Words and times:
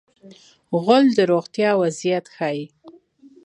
غول 0.83 1.05
د 1.17 1.19
روغتیا 1.31 1.69
وضعیت 1.81 2.25
ښيي. 2.35 2.63